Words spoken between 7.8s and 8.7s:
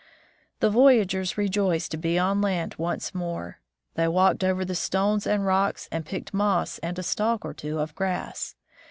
grass.